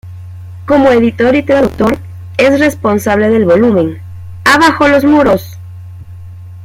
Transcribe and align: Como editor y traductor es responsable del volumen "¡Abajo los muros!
Como 0.65 0.89
editor 0.91 1.35
y 1.35 1.43
traductor 1.43 1.95
es 2.39 2.59
responsable 2.59 3.29
del 3.29 3.45
volumen 3.45 4.01
"¡Abajo 4.45 4.87
los 4.87 5.03
muros! 5.05 5.59